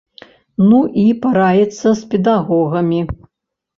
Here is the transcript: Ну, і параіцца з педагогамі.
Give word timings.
Ну, 0.69 0.79
і 1.01 1.03
параіцца 1.27 1.87
з 1.99 2.11
педагогамі. 2.15 2.99